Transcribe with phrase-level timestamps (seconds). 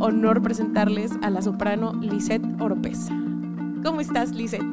[0.00, 3.14] honor presentarles a la soprano Lisette Oropesa.
[3.84, 4.64] ¿Cómo estás, Lisette?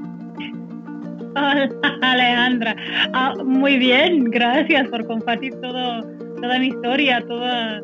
[1.36, 1.70] Hola,
[2.02, 2.76] Alejandra.
[3.14, 6.02] Ah, muy bien, gracias por compartir todo,
[6.42, 7.84] toda mi historia, todas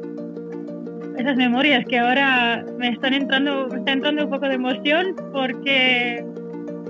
[1.17, 6.25] esas memorias que ahora me están entrando, me está entrando un poco de emoción porque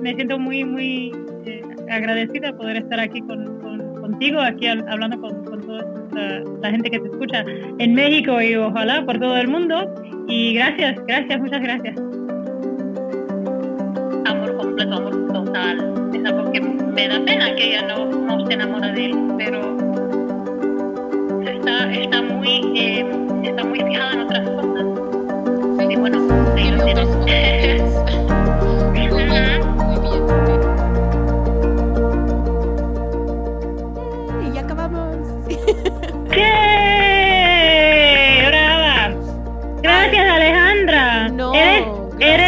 [0.02, 1.12] me siento muy, muy
[1.46, 3.22] eh, agradecida de poder estar aquí
[4.04, 5.86] contigo, aquí hablando con, toda
[6.62, 7.46] la, gente que te escucha
[7.80, 9.90] en México y ojalá por todo el mundo.
[10.28, 11.98] Y gracias, gracias, muchas gracias.
[14.26, 16.10] Amor completo, amor total.
[16.14, 19.78] Es algo que me da pena que ella no, no se enamora de él, pero
[21.46, 23.06] está, está, muy, eh,
[23.44, 24.86] está muy fijada en otras cosas.
[25.90, 26.28] Y bueno,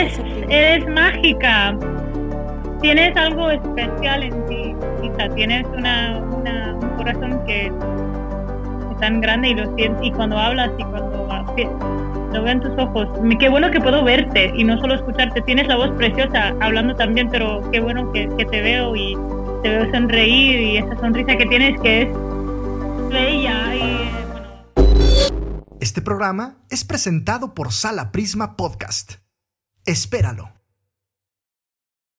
[0.05, 5.29] ahí lo Tienes algo especial en ti, Isa.
[5.33, 10.05] Tienes una, un corazón que es tan grande y lo sientes.
[10.05, 11.15] Y cuando hablas y cuando
[12.35, 13.07] lo veo en tus ojos,
[13.39, 15.41] qué bueno que puedo verte y no solo escucharte.
[15.41, 19.17] Tienes la voz preciosa hablando también, pero qué bueno que, que te veo y
[19.63, 22.09] te veo sonreír y esa sonrisa que tienes que es
[23.09, 23.75] bella.
[23.75, 24.09] Y,
[25.79, 29.24] Este programa es presentado por Sala Prisma Podcast.
[29.85, 30.54] Espéralo.